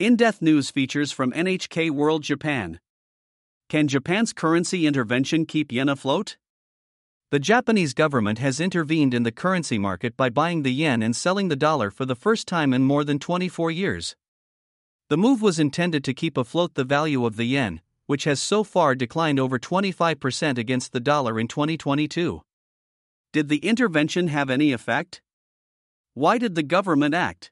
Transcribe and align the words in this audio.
In 0.00 0.16
depth 0.16 0.40
news 0.40 0.70
features 0.70 1.12
from 1.12 1.30
NHK 1.32 1.90
World 1.90 2.22
Japan. 2.22 2.80
Can 3.68 3.86
Japan's 3.86 4.32
currency 4.32 4.86
intervention 4.86 5.44
keep 5.44 5.70
yen 5.70 5.90
afloat? 5.90 6.38
The 7.30 7.38
Japanese 7.38 7.92
government 7.92 8.38
has 8.38 8.60
intervened 8.60 9.12
in 9.12 9.24
the 9.24 9.30
currency 9.30 9.76
market 9.76 10.16
by 10.16 10.30
buying 10.30 10.62
the 10.62 10.72
yen 10.72 11.02
and 11.02 11.14
selling 11.14 11.48
the 11.48 11.54
dollar 11.54 11.90
for 11.90 12.06
the 12.06 12.14
first 12.14 12.48
time 12.48 12.72
in 12.72 12.82
more 12.82 13.04
than 13.04 13.18
24 13.18 13.70
years. 13.72 14.16
The 15.10 15.18
move 15.18 15.42
was 15.42 15.58
intended 15.58 16.02
to 16.04 16.14
keep 16.14 16.38
afloat 16.38 16.76
the 16.76 16.84
value 16.84 17.26
of 17.26 17.36
the 17.36 17.44
yen, 17.44 17.82
which 18.06 18.24
has 18.24 18.40
so 18.40 18.64
far 18.64 18.94
declined 18.94 19.38
over 19.38 19.58
25% 19.58 20.56
against 20.56 20.92
the 20.92 21.00
dollar 21.00 21.38
in 21.38 21.46
2022. 21.46 22.40
Did 23.34 23.50
the 23.50 23.58
intervention 23.58 24.28
have 24.28 24.48
any 24.48 24.72
effect? 24.72 25.20
Why 26.14 26.38
did 26.38 26.54
the 26.54 26.62
government 26.62 27.12
act? 27.12 27.50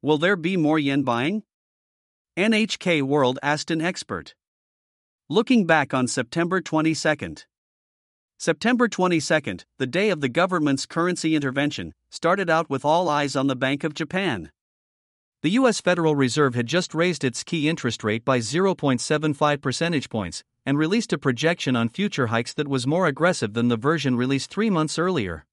Will 0.00 0.18
there 0.18 0.36
be 0.36 0.56
more 0.56 0.78
yen 0.78 1.02
buying? 1.02 1.42
NHK 2.38 3.02
World 3.02 3.40
asked 3.42 3.68
an 3.68 3.80
expert. 3.80 4.36
Looking 5.28 5.66
back 5.66 5.92
on 5.92 6.06
September 6.06 6.60
22nd. 6.60 7.46
September 8.38 8.86
22nd, 8.86 9.64
the 9.78 9.88
day 9.88 10.08
of 10.10 10.20
the 10.20 10.28
government's 10.28 10.86
currency 10.86 11.34
intervention, 11.34 11.94
started 12.10 12.48
out 12.48 12.70
with 12.70 12.84
all 12.84 13.08
eyes 13.08 13.34
on 13.34 13.48
the 13.48 13.56
Bank 13.56 13.82
of 13.82 13.92
Japan. 13.92 14.52
The 15.42 15.50
U.S. 15.50 15.80
Federal 15.80 16.14
Reserve 16.14 16.54
had 16.54 16.68
just 16.68 16.94
raised 16.94 17.24
its 17.24 17.42
key 17.42 17.68
interest 17.68 18.04
rate 18.04 18.24
by 18.24 18.38
0.75 18.38 19.60
percentage 19.60 20.08
points 20.08 20.44
and 20.64 20.78
released 20.78 21.12
a 21.12 21.18
projection 21.18 21.74
on 21.74 21.88
future 21.88 22.28
hikes 22.28 22.54
that 22.54 22.68
was 22.68 22.86
more 22.86 23.08
aggressive 23.08 23.54
than 23.54 23.66
the 23.66 23.76
version 23.76 24.16
released 24.16 24.48
three 24.48 24.70
months 24.70 24.96
earlier. 24.96 25.44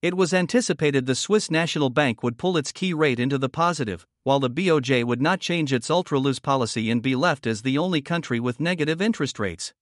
It 0.00 0.16
was 0.16 0.32
anticipated 0.32 1.04
the 1.04 1.14
Swiss 1.14 1.50
National 1.50 1.90
Bank 1.90 2.22
would 2.22 2.38
pull 2.38 2.56
its 2.56 2.72
key 2.72 2.94
rate 2.94 3.20
into 3.20 3.36
the 3.36 3.50
positive, 3.50 4.06
while 4.22 4.40
the 4.40 4.50
BOJ 4.50 5.04
would 5.04 5.22
not 5.22 5.40
change 5.40 5.72
its 5.72 5.90
ultra 5.90 6.18
loose 6.18 6.38
policy 6.38 6.90
and 6.90 7.02
be 7.02 7.16
left 7.16 7.46
as 7.46 7.62
the 7.62 7.78
only 7.78 8.02
country 8.02 8.38
with 8.38 8.60
negative 8.60 9.00
interest 9.00 9.38
rates. 9.38 9.72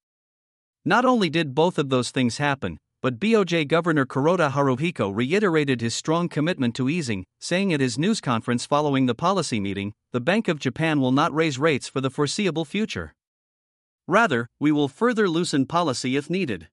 Not 0.84 1.04
only 1.04 1.28
did 1.28 1.54
both 1.54 1.78
of 1.78 1.88
those 1.88 2.10
things 2.10 2.38
happen, 2.38 2.78
but 3.00 3.20
BOJ 3.20 3.68
Governor 3.68 4.06
Kuroda 4.06 4.50
Haruhiko 4.50 5.14
reiterated 5.14 5.80
his 5.80 5.94
strong 5.94 6.28
commitment 6.28 6.74
to 6.74 6.88
easing, 6.88 7.24
saying 7.40 7.72
at 7.72 7.80
his 7.80 7.98
news 7.98 8.20
conference 8.20 8.66
following 8.66 9.06
the 9.06 9.14
policy 9.14 9.60
meeting, 9.60 9.92
the 10.12 10.20
Bank 10.20 10.48
of 10.48 10.58
Japan 10.58 11.00
will 11.00 11.12
not 11.12 11.32
raise 11.32 11.58
rates 11.58 11.86
for 11.86 12.00
the 12.00 12.10
foreseeable 12.10 12.64
future. 12.64 13.14
Rather, 14.08 14.48
we 14.58 14.72
will 14.72 14.88
further 14.88 15.28
loosen 15.28 15.66
policy 15.66 16.16
if 16.16 16.28
needed. 16.28 16.68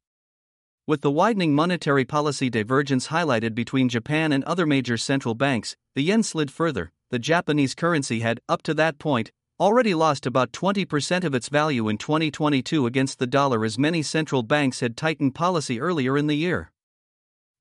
With 0.87 1.01
the 1.01 1.11
widening 1.11 1.53
monetary 1.53 2.05
policy 2.05 2.49
divergence 2.49 3.07
highlighted 3.07 3.53
between 3.53 3.89
Japan 3.89 4.31
and 4.31 4.43
other 4.45 4.65
major 4.65 4.97
central 4.97 5.35
banks, 5.35 5.75
the 5.95 6.03
yen 6.03 6.23
slid 6.23 6.49
further. 6.49 6.91
The 7.11 7.19
Japanese 7.19 7.75
currency 7.75 8.21
had, 8.21 8.39
up 8.49 8.63
to 8.63 8.73
that 8.73 8.97
point, 8.97 9.31
already 9.59 9.93
lost 9.93 10.25
about 10.25 10.51
20% 10.51 11.23
of 11.23 11.33
its 11.33 11.49
value 11.49 11.87
in 11.87 11.97
2022 11.97 12.85
against 12.85 13.19
the 13.19 13.27
dollar 13.27 13.63
as 13.63 13.77
many 13.77 14.01
central 14.01 14.43
banks 14.43 14.79
had 14.81 14.97
tightened 14.97 15.35
policy 15.35 15.79
earlier 15.79 16.17
in 16.17 16.27
the 16.27 16.35
year. 16.35 16.71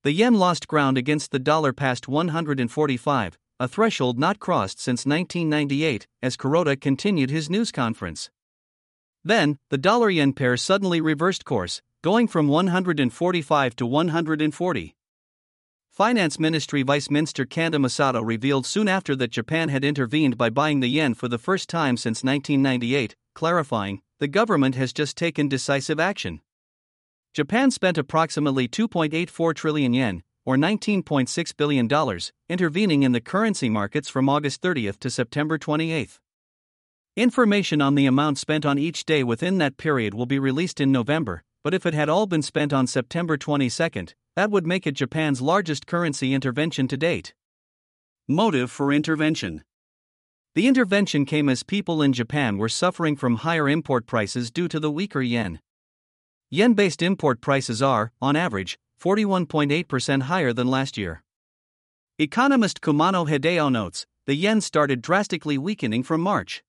The 0.03 0.13
yen 0.13 0.35
lost 0.35 0.67
ground 0.67 0.99
against 0.99 1.31
the 1.31 1.39
dollar 1.39 1.73
past 1.73 2.09
145, 2.09 3.39
a 3.61 3.69
threshold 3.69 4.19
not 4.19 4.41
crossed 4.41 4.81
since 4.81 5.07
1998, 5.07 6.07
as 6.23 6.37
Kuroda 6.37 6.81
continued 6.81 7.31
his 7.31 7.49
news 7.49 7.71
conference. 7.71 8.31
Then, 9.23 9.59
the 9.71 9.79
dollar 9.79 10.11
yen 10.11 10.33
pair 10.33 10.57
suddenly 10.57 11.01
reversed 11.01 11.45
course, 11.45 11.81
going 12.03 12.29
from 12.29 12.49
145 12.49 13.77
to 13.77 13.87
140. 13.87 14.95
Finance 15.95 16.41
Ministry 16.41 16.83
Vice 16.83 17.09
Minister 17.09 17.45
Kanda 17.45 17.79
Masato 17.79 18.21
revealed 18.27 18.67
soon 18.67 18.89
after 18.89 19.15
that 19.15 19.31
Japan 19.31 19.69
had 19.69 19.85
intervened 19.85 20.37
by 20.37 20.51
buying 20.51 20.81
the 20.81 20.89
yen 20.89 21.15
for 21.15 21.29
the 21.29 21.39
first 21.39 21.69
time 21.69 21.97
since 21.97 22.25
1998, 22.25 23.15
clarifying, 23.33 24.03
the 24.19 24.27
government 24.27 24.75
has 24.75 24.93
just 24.93 25.17
taken 25.17 25.49
decisive 25.49 26.01
action. 26.01 26.41
Japan 27.33 27.71
spent 27.71 27.97
approximately 27.97 28.67
2.84 28.67 29.55
trillion 29.55 29.95
yen, 29.95 30.25
or 30.45 30.57
$19.6 30.57 31.57
billion, 31.57 31.89
intervening 32.49 33.05
in 33.05 33.13
the 33.13 33.21
currency 33.21 33.71
markets 33.71 34.09
from 34.09 34.29
August 34.29 34.61
30 34.63 34.91
to 34.95 35.09
September 35.09 35.59
28. 35.59 36.19
Information 37.15 37.81
on 37.81 37.95
the 37.95 38.07
amount 38.07 38.39
spent 38.39 38.67
on 38.67 38.81
each 38.81 39.05
day 39.05 39.23
within 39.23 39.59
that 39.59 39.77
period 39.77 40.13
will 40.13 40.27
be 40.27 40.41
released 40.41 40.81
in 40.81 40.91
November, 40.91 41.45
but 41.65 41.73
if 41.73 41.87
it 41.87 41.95
had 41.95 42.11
all 42.11 42.27
been 42.27 42.43
spent 42.43 42.75
on 42.75 42.87
September 42.87 43.39
22, 43.39 44.15
that 44.37 44.51
would 44.51 44.67
make 44.67 44.87
it 44.87 44.93
Japan's 44.93 45.41
largest 45.41 45.87
currency 45.87 46.35
intervention 46.35 46.87
to 46.87 46.97
date. 46.97 47.33
Motive 48.29 48.71
for 48.71 48.93
intervention 48.93 49.65
The 50.55 50.69
intervention 50.69 51.25
came 51.25 51.49
as 51.49 51.63
people 51.63 52.03
in 52.03 52.13
Japan 52.13 52.59
were 52.59 52.69
suffering 52.69 53.17
from 53.17 53.37
higher 53.37 53.67
import 53.67 54.07
prices 54.07 54.51
due 54.51 54.69
to 54.69 54.79
the 54.79 54.91
weaker 54.91 55.23
yen. 55.23 55.59
Yen 56.51 56.75
based 56.75 57.01
import 57.01 57.41
prices 57.41 57.81
are, 57.81 58.13
on 58.21 58.37
average, 58.37 58.79
41.8% 59.03 60.23
higher 60.23 60.53
than 60.53 60.69
last 60.69 60.99
year. 60.99 61.23
Economist 62.19 62.83
Kumano 62.83 63.27
Hideo 63.27 63.73
notes 63.73 64.07
the 64.27 64.35
yen 64.35 64.61
started 64.61 65.03
drastically 65.03 65.59
weakening 65.59 66.03
from 66.03 66.21
March. 66.21 66.63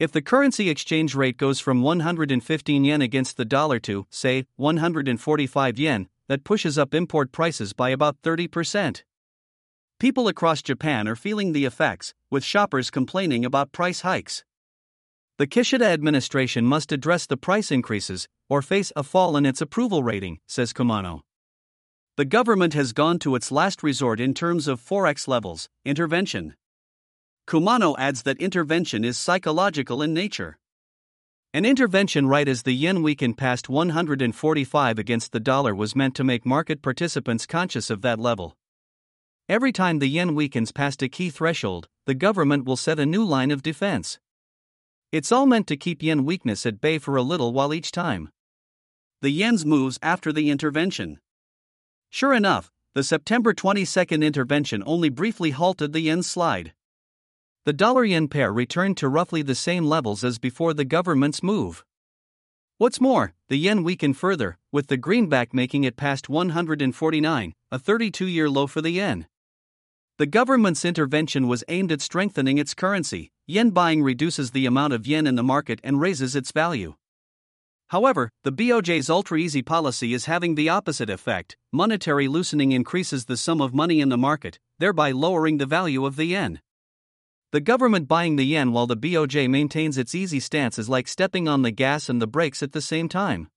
If 0.00 0.12
the 0.12 0.22
currency 0.22 0.70
exchange 0.70 1.14
rate 1.14 1.36
goes 1.36 1.60
from 1.60 1.82
115 1.82 2.84
yen 2.84 3.02
against 3.02 3.36
the 3.36 3.44
dollar 3.44 3.78
to, 3.80 4.06
say, 4.08 4.46
145 4.56 5.78
yen, 5.78 6.08
that 6.26 6.42
pushes 6.42 6.78
up 6.78 6.94
import 6.94 7.32
prices 7.32 7.74
by 7.74 7.90
about 7.90 8.16
30%. 8.22 9.02
People 9.98 10.26
across 10.26 10.62
Japan 10.62 11.06
are 11.06 11.14
feeling 11.14 11.52
the 11.52 11.66
effects, 11.66 12.14
with 12.30 12.42
shoppers 12.42 12.90
complaining 12.90 13.44
about 13.44 13.72
price 13.72 14.00
hikes. 14.00 14.42
The 15.36 15.46
Kishida 15.46 15.84
administration 15.84 16.64
must 16.64 16.92
address 16.92 17.26
the 17.26 17.36
price 17.36 17.70
increases 17.70 18.26
or 18.48 18.62
face 18.62 18.94
a 18.96 19.02
fall 19.02 19.36
in 19.36 19.44
its 19.44 19.60
approval 19.60 20.02
rating, 20.02 20.38
says 20.46 20.72
Kumano. 20.72 21.20
The 22.16 22.24
government 22.24 22.72
has 22.72 22.94
gone 22.94 23.18
to 23.18 23.34
its 23.34 23.52
last 23.52 23.82
resort 23.82 24.18
in 24.18 24.32
terms 24.32 24.66
of 24.66 24.80
forex 24.80 25.28
levels, 25.28 25.68
intervention. 25.84 26.54
Kumano 27.50 27.96
adds 27.98 28.22
that 28.22 28.38
intervention 28.38 29.04
is 29.04 29.18
psychological 29.18 30.02
in 30.02 30.14
nature. 30.14 30.56
An 31.52 31.64
intervention 31.64 32.28
right 32.28 32.46
as 32.46 32.62
the 32.62 32.70
yen 32.70 33.02
weakened 33.02 33.38
past 33.38 33.68
145 33.68 35.00
against 35.00 35.32
the 35.32 35.40
dollar 35.40 35.74
was 35.74 35.96
meant 35.96 36.14
to 36.14 36.22
make 36.22 36.46
market 36.46 36.80
participants 36.80 37.46
conscious 37.46 37.90
of 37.90 38.02
that 38.02 38.20
level. 38.20 38.56
Every 39.48 39.72
time 39.72 39.98
the 39.98 40.06
yen 40.06 40.36
weakens 40.36 40.70
past 40.70 41.02
a 41.02 41.08
key 41.08 41.28
threshold, 41.28 41.88
the 42.06 42.14
government 42.14 42.66
will 42.66 42.76
set 42.76 43.00
a 43.00 43.04
new 43.04 43.24
line 43.24 43.50
of 43.50 43.64
defense. 43.64 44.20
It's 45.10 45.32
all 45.32 45.46
meant 45.46 45.66
to 45.66 45.76
keep 45.76 46.04
yen 46.04 46.24
weakness 46.24 46.64
at 46.66 46.80
bay 46.80 46.98
for 46.98 47.16
a 47.16 47.22
little 47.22 47.52
while 47.52 47.74
each 47.74 47.90
time. 47.90 48.30
The 49.22 49.30
yen's 49.30 49.66
moves 49.66 49.98
after 50.02 50.32
the 50.32 50.50
intervention. 50.50 51.18
Sure 52.10 52.32
enough, 52.32 52.70
the 52.94 53.02
September 53.02 53.52
22 53.52 54.02
intervention 54.22 54.84
only 54.86 55.08
briefly 55.08 55.50
halted 55.50 55.92
the 55.92 56.02
yen's 56.02 56.30
slide 56.30 56.74
the 57.66 57.72
dollar 57.74 58.04
yen 58.04 58.26
pair 58.26 58.50
returned 58.50 58.96
to 58.96 59.08
roughly 59.08 59.42
the 59.42 59.54
same 59.54 59.84
levels 59.84 60.24
as 60.24 60.38
before 60.38 60.72
the 60.72 60.84
government's 60.84 61.42
move. 61.42 61.84
What's 62.78 63.02
more, 63.02 63.34
the 63.48 63.58
yen 63.58 63.84
weakened 63.84 64.16
further, 64.16 64.56
with 64.72 64.86
the 64.86 64.96
greenback 64.96 65.52
making 65.52 65.84
it 65.84 65.98
past 65.98 66.30
149, 66.30 67.52
a 67.70 67.78
32 67.78 68.26
year 68.26 68.48
low 68.48 68.66
for 68.66 68.80
the 68.80 68.92
yen. 68.92 69.26
The 70.16 70.24
government's 70.24 70.86
intervention 70.86 71.48
was 71.48 71.62
aimed 71.68 71.92
at 71.92 72.00
strengthening 72.00 72.56
its 72.56 72.72
currency. 72.72 73.30
Yen 73.46 73.70
buying 73.70 74.02
reduces 74.02 74.52
the 74.52 74.64
amount 74.64 74.94
of 74.94 75.06
yen 75.06 75.26
in 75.26 75.34
the 75.34 75.42
market 75.42 75.80
and 75.84 76.00
raises 76.00 76.34
its 76.34 76.52
value. 76.52 76.94
However, 77.88 78.30
the 78.42 78.52
BOJ's 78.52 79.10
ultra 79.10 79.38
easy 79.38 79.60
policy 79.60 80.14
is 80.14 80.24
having 80.24 80.54
the 80.54 80.70
opposite 80.70 81.10
effect. 81.10 81.58
Monetary 81.72 82.28
loosening 82.28 82.72
increases 82.72 83.26
the 83.26 83.36
sum 83.36 83.60
of 83.60 83.74
money 83.74 84.00
in 84.00 84.08
the 84.08 84.16
market, 84.16 84.58
thereby 84.78 85.10
lowering 85.10 85.58
the 85.58 85.66
value 85.66 86.06
of 86.06 86.16
the 86.16 86.26
yen. 86.26 86.60
The 87.52 87.60
government 87.60 88.06
buying 88.06 88.36
the 88.36 88.44
yen 88.44 88.70
while 88.70 88.86
the 88.86 88.96
BOJ 88.96 89.50
maintains 89.50 89.98
its 89.98 90.14
easy 90.14 90.38
stance 90.38 90.78
is 90.78 90.88
like 90.88 91.08
stepping 91.08 91.48
on 91.48 91.62
the 91.62 91.72
gas 91.72 92.08
and 92.08 92.22
the 92.22 92.28
brakes 92.28 92.62
at 92.62 92.70
the 92.70 92.80
same 92.80 93.08
time. 93.08 93.48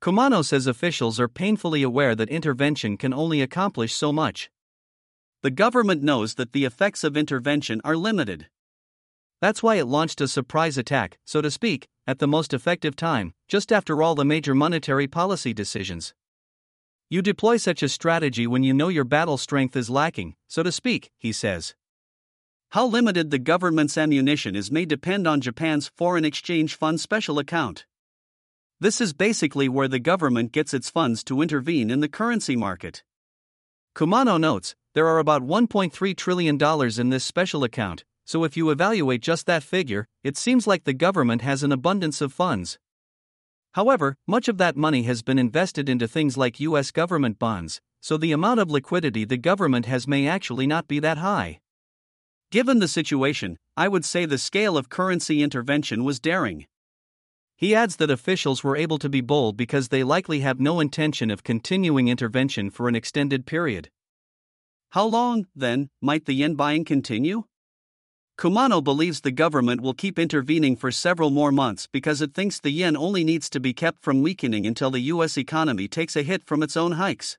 Kumano 0.00 0.42
says 0.42 0.66
officials 0.66 1.20
are 1.20 1.28
painfully 1.28 1.82
aware 1.82 2.14
that 2.14 2.30
intervention 2.30 2.96
can 2.96 3.12
only 3.12 3.42
accomplish 3.42 3.92
so 3.92 4.14
much. 4.14 4.50
The 5.42 5.50
government 5.50 6.02
knows 6.02 6.36
that 6.36 6.54
the 6.54 6.64
effects 6.64 7.04
of 7.04 7.14
intervention 7.14 7.82
are 7.84 7.96
limited. 7.96 8.48
That's 9.42 9.62
why 9.62 9.74
it 9.74 9.86
launched 9.86 10.22
a 10.22 10.28
surprise 10.28 10.78
attack, 10.78 11.18
so 11.26 11.42
to 11.42 11.50
speak, 11.50 11.88
at 12.06 12.18
the 12.18 12.26
most 12.26 12.54
effective 12.54 12.96
time, 12.96 13.34
just 13.46 13.70
after 13.70 14.02
all 14.02 14.14
the 14.14 14.24
major 14.24 14.54
monetary 14.54 15.06
policy 15.06 15.52
decisions. 15.52 16.14
You 17.10 17.20
deploy 17.20 17.58
such 17.58 17.82
a 17.82 17.90
strategy 17.90 18.46
when 18.46 18.62
you 18.62 18.72
know 18.72 18.88
your 18.88 19.04
battle 19.04 19.36
strength 19.36 19.76
is 19.76 19.90
lacking, 19.90 20.34
so 20.48 20.62
to 20.62 20.72
speak, 20.72 21.10
he 21.18 21.30
says. 21.30 21.74
How 22.72 22.86
limited 22.86 23.30
the 23.30 23.38
government's 23.38 23.98
ammunition 23.98 24.56
is 24.56 24.72
may 24.72 24.86
depend 24.86 25.26
on 25.26 25.42
Japan's 25.42 25.88
foreign 25.88 26.24
exchange 26.24 26.74
fund 26.74 26.98
special 26.98 27.38
account. 27.38 27.84
This 28.80 28.98
is 28.98 29.12
basically 29.12 29.68
where 29.68 29.88
the 29.88 29.98
government 29.98 30.52
gets 30.52 30.72
its 30.72 30.88
funds 30.88 31.22
to 31.24 31.42
intervene 31.42 31.90
in 31.90 32.00
the 32.00 32.08
currency 32.08 32.56
market. 32.56 33.04
Kumano 33.94 34.40
notes 34.40 34.74
there 34.94 35.06
are 35.06 35.18
about 35.18 35.42
$1.3 35.42 36.16
trillion 36.16 36.58
in 36.98 37.10
this 37.10 37.24
special 37.24 37.62
account, 37.62 38.04
so 38.24 38.42
if 38.42 38.56
you 38.56 38.70
evaluate 38.70 39.20
just 39.20 39.44
that 39.44 39.62
figure, 39.62 40.08
it 40.24 40.38
seems 40.38 40.66
like 40.66 40.84
the 40.84 40.94
government 40.94 41.42
has 41.42 41.62
an 41.62 41.72
abundance 41.72 42.22
of 42.22 42.32
funds. 42.32 42.78
However, 43.72 44.16
much 44.26 44.48
of 44.48 44.56
that 44.56 44.78
money 44.78 45.02
has 45.02 45.22
been 45.22 45.38
invested 45.38 45.90
into 45.90 46.08
things 46.08 46.38
like 46.38 46.58
US 46.60 46.90
government 46.90 47.38
bonds, 47.38 47.82
so 48.00 48.16
the 48.16 48.32
amount 48.32 48.60
of 48.60 48.70
liquidity 48.70 49.26
the 49.26 49.36
government 49.36 49.84
has 49.84 50.08
may 50.08 50.26
actually 50.26 50.66
not 50.66 50.88
be 50.88 50.98
that 51.00 51.18
high. 51.18 51.58
Given 52.52 52.80
the 52.80 52.86
situation, 52.88 53.56
I 53.78 53.88
would 53.88 54.04
say 54.04 54.26
the 54.26 54.36
scale 54.36 54.76
of 54.76 54.90
currency 54.90 55.42
intervention 55.42 56.04
was 56.04 56.20
daring. 56.20 56.66
He 57.56 57.74
adds 57.74 57.96
that 57.96 58.10
officials 58.10 58.62
were 58.62 58.76
able 58.76 58.98
to 58.98 59.08
be 59.08 59.22
bold 59.22 59.56
because 59.56 59.88
they 59.88 60.04
likely 60.04 60.40
have 60.40 60.60
no 60.60 60.78
intention 60.78 61.30
of 61.30 61.44
continuing 61.44 62.08
intervention 62.08 62.68
for 62.68 62.88
an 62.88 62.94
extended 62.94 63.46
period. 63.46 63.88
How 64.90 65.06
long, 65.06 65.46
then, 65.56 65.88
might 66.02 66.26
the 66.26 66.34
yen 66.34 66.54
buying 66.54 66.84
continue? 66.84 67.44
Kumano 68.36 68.84
believes 68.84 69.22
the 69.22 69.30
government 69.30 69.80
will 69.80 69.94
keep 69.94 70.18
intervening 70.18 70.76
for 70.76 70.92
several 70.92 71.30
more 71.30 71.52
months 71.52 71.88
because 71.90 72.20
it 72.20 72.34
thinks 72.34 72.60
the 72.60 72.70
yen 72.70 72.98
only 72.98 73.24
needs 73.24 73.48
to 73.48 73.60
be 73.60 73.72
kept 73.72 74.02
from 74.02 74.20
weakening 74.20 74.66
until 74.66 74.90
the 74.90 75.08
US 75.14 75.38
economy 75.38 75.88
takes 75.88 76.16
a 76.16 76.22
hit 76.22 76.44
from 76.44 76.62
its 76.62 76.76
own 76.76 76.92
hikes. 76.92 77.38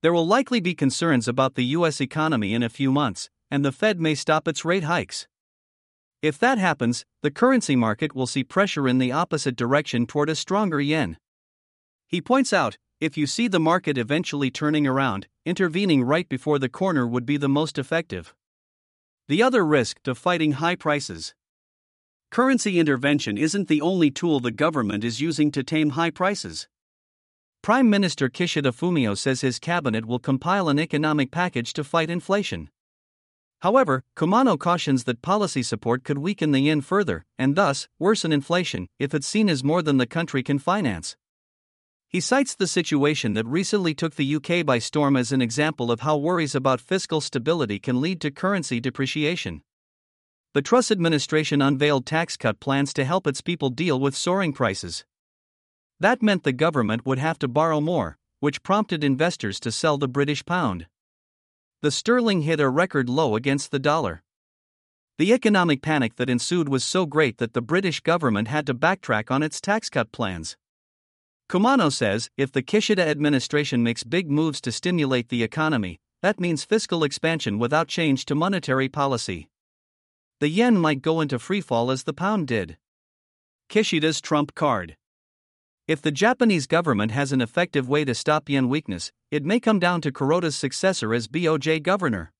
There 0.00 0.12
will 0.12 0.28
likely 0.28 0.60
be 0.60 0.76
concerns 0.76 1.26
about 1.26 1.56
the 1.56 1.64
US 1.76 2.00
economy 2.00 2.54
in 2.54 2.62
a 2.62 2.68
few 2.68 2.92
months, 2.92 3.28
and 3.52 3.62
the 3.62 3.70
Fed 3.70 4.00
may 4.00 4.14
stop 4.14 4.48
its 4.48 4.64
rate 4.64 4.84
hikes. 4.84 5.28
If 6.22 6.38
that 6.38 6.56
happens, 6.56 7.04
the 7.20 7.30
currency 7.30 7.76
market 7.76 8.14
will 8.14 8.26
see 8.26 8.42
pressure 8.42 8.88
in 8.88 8.96
the 8.96 9.12
opposite 9.12 9.56
direction 9.56 10.06
toward 10.06 10.30
a 10.30 10.34
stronger 10.34 10.80
yen. 10.80 11.18
He 12.08 12.22
points 12.22 12.54
out 12.54 12.78
if 12.98 13.18
you 13.18 13.26
see 13.26 13.48
the 13.48 13.60
market 13.60 13.98
eventually 13.98 14.50
turning 14.50 14.86
around, 14.86 15.26
intervening 15.44 16.02
right 16.02 16.26
before 16.30 16.58
the 16.58 16.70
corner 16.70 17.06
would 17.06 17.26
be 17.26 17.36
the 17.36 17.48
most 17.48 17.76
effective. 17.76 18.34
The 19.28 19.42
other 19.42 19.66
risk 19.66 20.02
to 20.04 20.14
fighting 20.14 20.52
high 20.52 20.76
prices. 20.76 21.34
Currency 22.30 22.78
intervention 22.78 23.36
isn't 23.36 23.68
the 23.68 23.82
only 23.82 24.10
tool 24.10 24.40
the 24.40 24.50
government 24.50 25.04
is 25.04 25.20
using 25.20 25.50
to 25.50 25.62
tame 25.62 25.90
high 25.90 26.10
prices. 26.10 26.68
Prime 27.60 27.90
Minister 27.90 28.30
Kishida 28.30 28.72
Fumio 28.72 29.14
says 29.14 29.42
his 29.42 29.58
cabinet 29.58 30.06
will 30.06 30.18
compile 30.18 30.70
an 30.70 30.78
economic 30.78 31.30
package 31.30 31.74
to 31.74 31.84
fight 31.84 32.08
inflation. 32.08 32.70
However, 33.62 34.02
Kumano 34.16 34.58
cautions 34.58 35.04
that 35.04 35.22
policy 35.22 35.62
support 35.62 36.02
could 36.02 36.18
weaken 36.18 36.50
the 36.50 36.58
yen 36.58 36.80
further, 36.80 37.24
and 37.38 37.54
thus, 37.54 37.86
worsen 37.96 38.32
inflation, 38.32 38.88
if 38.98 39.14
it's 39.14 39.26
seen 39.26 39.48
as 39.48 39.62
more 39.62 39.82
than 39.82 39.98
the 39.98 40.06
country 40.06 40.42
can 40.42 40.58
finance. 40.58 41.16
He 42.08 42.18
cites 42.18 42.56
the 42.56 42.66
situation 42.66 43.34
that 43.34 43.46
recently 43.46 43.94
took 43.94 44.16
the 44.16 44.34
UK 44.34 44.66
by 44.66 44.80
storm 44.80 45.16
as 45.16 45.30
an 45.30 45.40
example 45.40 45.92
of 45.92 46.00
how 46.00 46.16
worries 46.16 46.56
about 46.56 46.80
fiscal 46.80 47.20
stability 47.20 47.78
can 47.78 48.00
lead 48.00 48.20
to 48.22 48.32
currency 48.32 48.80
depreciation. 48.80 49.62
The 50.54 50.62
Truss 50.62 50.90
administration 50.90 51.62
unveiled 51.62 52.04
tax 52.04 52.36
cut 52.36 52.58
plans 52.58 52.92
to 52.94 53.04
help 53.04 53.28
its 53.28 53.40
people 53.40 53.70
deal 53.70 54.00
with 54.00 54.16
soaring 54.16 54.52
prices. 54.52 55.04
That 56.00 56.20
meant 56.20 56.42
the 56.42 56.52
government 56.52 57.06
would 57.06 57.20
have 57.20 57.38
to 57.38 57.46
borrow 57.46 57.80
more, 57.80 58.18
which 58.40 58.64
prompted 58.64 59.04
investors 59.04 59.60
to 59.60 59.70
sell 59.70 59.98
the 59.98 60.08
British 60.08 60.44
pound 60.44 60.88
the 61.82 61.90
sterling 61.90 62.42
hit 62.42 62.60
a 62.60 62.68
record 62.68 63.08
low 63.08 63.34
against 63.34 63.72
the 63.72 63.78
dollar. 63.80 64.22
The 65.18 65.32
economic 65.32 65.82
panic 65.82 66.14
that 66.14 66.30
ensued 66.30 66.68
was 66.68 66.84
so 66.84 67.06
great 67.06 67.38
that 67.38 67.54
the 67.54 67.60
British 67.60 67.98
government 67.98 68.46
had 68.46 68.66
to 68.66 68.74
backtrack 68.74 69.32
on 69.32 69.42
its 69.42 69.60
tax 69.60 69.90
cut 69.90 70.12
plans. 70.12 70.56
Kumano 71.48 71.92
says 71.92 72.30
if 72.36 72.52
the 72.52 72.62
Kishida 72.62 73.04
administration 73.04 73.82
makes 73.82 74.04
big 74.04 74.30
moves 74.30 74.60
to 74.60 74.70
stimulate 74.70 75.28
the 75.28 75.42
economy, 75.42 75.98
that 76.22 76.38
means 76.38 76.64
fiscal 76.64 77.02
expansion 77.02 77.58
without 77.58 77.88
change 77.88 78.26
to 78.26 78.36
monetary 78.36 78.88
policy. 78.88 79.48
The 80.38 80.48
yen 80.48 80.78
might 80.78 81.02
go 81.02 81.20
into 81.20 81.38
freefall 81.38 81.92
as 81.92 82.04
the 82.04 82.14
pound 82.14 82.46
did. 82.46 82.78
Kishida's 83.68 84.20
trump 84.20 84.54
card. 84.54 84.96
If 85.92 86.00
the 86.00 86.10
Japanese 86.10 86.66
government 86.66 87.12
has 87.12 87.32
an 87.32 87.42
effective 87.42 87.86
way 87.86 88.06
to 88.06 88.14
stop 88.14 88.48
yen 88.48 88.70
weakness, 88.70 89.12
it 89.30 89.44
may 89.44 89.60
come 89.60 89.78
down 89.78 90.00
to 90.00 90.10
Kuroda's 90.10 90.56
successor 90.56 91.12
as 91.12 91.28
BOJ 91.28 91.82
governor. 91.82 92.32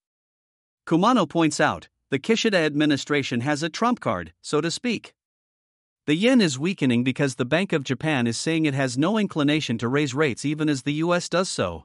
Kumano 0.87 1.29
points 1.29 1.61
out 1.61 1.89
the 2.09 2.19
Kishida 2.19 2.65
administration 2.65 3.43
has 3.43 3.63
a 3.63 3.69
trump 3.69 4.01
card, 4.01 4.33
so 4.41 4.63
to 4.63 4.71
speak. 4.71 5.13
The 6.07 6.15
yen 6.15 6.41
is 6.41 6.59
weakening 6.59 7.05
because 7.05 7.35
the 7.35 7.45
Bank 7.45 7.75
of 7.75 7.85
Japan 7.85 8.27
is 8.27 8.39
saying 8.39 8.65
it 8.65 8.73
has 8.73 8.97
no 8.97 9.19
inclination 9.19 9.77
to 9.77 9.87
raise 9.87 10.15
rates 10.15 10.47
even 10.47 10.71
as 10.71 10.85
the 10.85 11.05
US 11.05 11.29
does 11.29 11.51
so. 11.51 11.85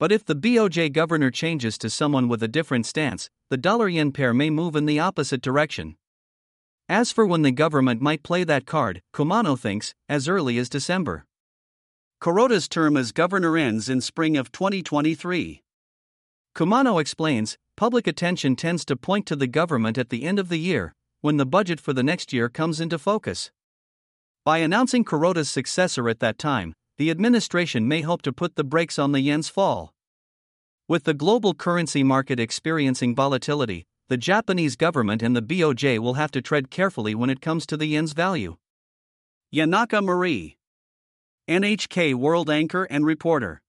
But 0.00 0.10
if 0.10 0.24
the 0.24 0.34
BOJ 0.34 0.92
governor 0.92 1.30
changes 1.30 1.78
to 1.78 1.88
someone 1.88 2.26
with 2.26 2.42
a 2.42 2.48
different 2.48 2.86
stance, 2.86 3.30
the 3.48 3.56
dollar 3.56 3.88
yen 3.88 4.10
pair 4.10 4.34
may 4.34 4.50
move 4.50 4.74
in 4.74 4.86
the 4.86 4.98
opposite 4.98 5.40
direction. 5.40 5.94
As 6.88 7.10
for 7.10 7.24
when 7.24 7.40
the 7.40 7.50
government 7.50 8.02
might 8.02 8.22
play 8.22 8.44
that 8.44 8.66
card, 8.66 9.00
Kumano 9.14 9.58
thinks, 9.58 9.94
as 10.06 10.28
early 10.28 10.58
as 10.58 10.68
December. 10.68 11.24
Kuroda's 12.20 12.68
term 12.68 12.96
as 12.96 13.10
governor 13.10 13.56
ends 13.56 13.88
in 13.88 14.02
spring 14.02 14.36
of 14.36 14.52
2023. 14.52 15.62
Kumano 16.54 17.00
explains 17.00 17.56
public 17.76 18.06
attention 18.06 18.54
tends 18.54 18.84
to 18.84 18.96
point 18.96 19.24
to 19.26 19.34
the 19.34 19.46
government 19.46 19.96
at 19.96 20.10
the 20.10 20.24
end 20.24 20.38
of 20.38 20.50
the 20.50 20.58
year, 20.58 20.92
when 21.22 21.38
the 21.38 21.46
budget 21.46 21.80
for 21.80 21.94
the 21.94 22.02
next 22.02 22.34
year 22.34 22.50
comes 22.50 22.80
into 22.80 22.98
focus. 22.98 23.50
By 24.44 24.58
announcing 24.58 25.04
Kuroda's 25.04 25.50
successor 25.50 26.06
at 26.10 26.20
that 26.20 26.38
time, 26.38 26.74
the 26.98 27.10
administration 27.10 27.88
may 27.88 28.02
hope 28.02 28.20
to 28.22 28.32
put 28.32 28.56
the 28.56 28.62
brakes 28.62 28.98
on 28.98 29.12
the 29.12 29.22
yen's 29.22 29.48
fall. 29.48 29.94
With 30.86 31.04
the 31.04 31.14
global 31.14 31.54
currency 31.54 32.02
market 32.02 32.38
experiencing 32.38 33.14
volatility, 33.14 33.86
the 34.08 34.16
Japanese 34.16 34.76
government 34.76 35.22
and 35.22 35.34
the 35.34 35.42
BOJ 35.42 35.98
will 35.98 36.14
have 36.14 36.30
to 36.32 36.42
tread 36.42 36.70
carefully 36.70 37.14
when 37.14 37.30
it 37.30 37.40
comes 37.40 37.66
to 37.66 37.76
the 37.76 37.86
yen's 37.86 38.12
value. 38.12 38.56
Yanaka 39.54 40.04
Marie, 40.04 40.58
NHK 41.48 42.14
World 42.14 42.48
anchor 42.50 42.84
and 42.84 43.06
reporter. 43.06 43.62